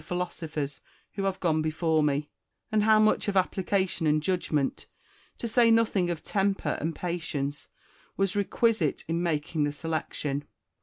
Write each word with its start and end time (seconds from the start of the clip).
philosophers 0.03 0.81
who 1.11 1.25
have 1.25 1.39
gone 1.39 1.61
before 1.61 2.01
me; 2.01 2.31
and 2.71 2.85
how 2.85 2.97
much 2.97 3.27
of 3.27 3.37
application 3.37 4.07
and 4.07 4.23
judgment, 4.23 4.87
to 5.37 5.47
say 5.47 5.69
nothing 5.69 6.09
of 6.09 6.23
temper 6.23 6.75
and 6.81 6.95
patience, 6.95 7.67
was 8.17 8.35
requisite 8.35 9.05
in 9.07 9.21
making 9.21 9.63
the 9.63 9.71
selection. 9.71 10.43